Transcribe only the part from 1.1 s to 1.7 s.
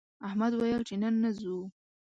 نه ځو